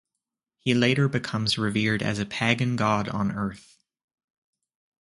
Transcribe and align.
He 0.57 0.73
later 0.73 1.07
becomes 1.07 1.59
revered 1.59 2.01
as 2.01 2.17
a 2.17 2.25
pagan 2.25 2.75
god 2.75 3.07
on 3.07 3.31
Earth. 3.31 3.77